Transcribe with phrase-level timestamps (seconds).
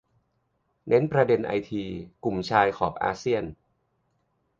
[0.87, 1.83] เน้นประเด็นไอที-
[2.23, 3.43] กลุ่มชายขอบ-อาเซียน